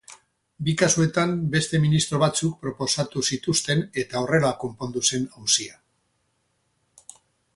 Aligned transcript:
Bi 0.67 0.73
kasuetan 0.81 1.33
beste 1.55 1.81
ministro 1.83 2.21
batzuk 2.23 2.55
proposatu 2.63 3.23
zituzten 3.35 3.85
eta 4.05 4.23
horrela 4.23 4.51
konpondu 4.65 5.05
zen 5.13 5.31
auzia. 5.43 5.77